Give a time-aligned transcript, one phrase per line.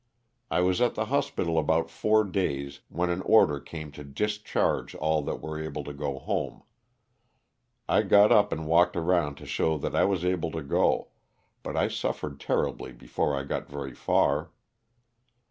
[0.49, 5.21] I was at the hospital about four days when an order came to discharge all
[5.21, 6.63] that were able to go home.
[7.87, 11.09] I got up and walked around to show that I was able to go,
[11.61, 14.49] but I suf fered terribly before I got very far.